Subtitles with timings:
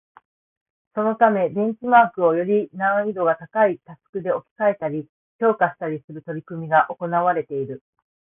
[0.95, 7.83] そのためベンチマークをより難易度が高いタスクで置き換えたり、強化したりする取り組みが行われている